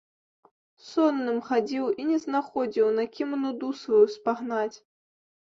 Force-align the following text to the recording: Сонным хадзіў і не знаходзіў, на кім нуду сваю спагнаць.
Сонным 0.89 1.37
хадзіў 1.49 1.85
і 1.99 2.07
не 2.13 2.17
знаходзіў, 2.23 2.87
на 2.97 3.05
кім 3.19 3.37
нуду 3.45 3.69
сваю 3.83 4.03
спагнаць. 4.17 4.77